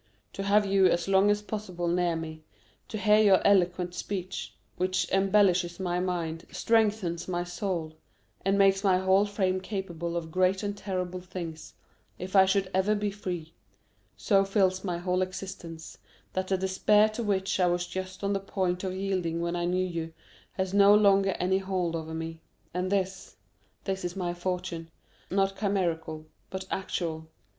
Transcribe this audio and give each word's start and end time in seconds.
To 0.33 0.41
have 0.41 0.65
you 0.65 0.87
as 0.87 1.07
long 1.07 1.29
as 1.29 1.43
possible 1.43 1.87
near 1.87 2.15
me, 2.15 2.41
to 2.87 2.97
hear 2.97 3.19
your 3.19 3.39
eloquent 3.45 3.93
speech,—which 3.93 5.11
embellishes 5.11 5.79
my 5.79 5.99
mind, 5.99 6.47
strengthens 6.51 7.27
my 7.27 7.43
soul, 7.43 7.93
and 8.43 8.57
makes 8.57 8.83
my 8.83 8.97
whole 8.97 9.27
frame 9.27 9.61
capable 9.61 10.17
of 10.17 10.31
great 10.31 10.63
and 10.63 10.75
terrible 10.75 11.19
things, 11.21 11.75
if 12.17 12.35
I 12.35 12.47
should 12.47 12.71
ever 12.73 12.95
be 12.95 13.11
free,—so 13.11 14.43
fills 14.43 14.83
my 14.83 14.97
whole 14.97 15.21
existence, 15.21 15.99
that 16.33 16.47
the 16.47 16.57
despair 16.57 17.07
to 17.09 17.21
which 17.21 17.59
I 17.59 17.67
was 17.67 17.85
just 17.85 18.23
on 18.23 18.33
the 18.33 18.39
point 18.39 18.83
of 18.83 18.95
yielding 18.95 19.39
when 19.39 19.55
I 19.55 19.65
knew 19.65 19.85
you, 19.85 20.13
has 20.53 20.73
no 20.73 20.95
longer 20.95 21.35
any 21.39 21.59
hold 21.59 21.95
over 21.95 22.15
me; 22.15 22.41
and 22.73 22.91
this—this 22.91 24.03
is 24.03 24.15
my 24.15 24.33
fortune—not 24.33 25.55
chimerical, 25.59 26.25
but 26.49 26.65
actual. 26.71 27.29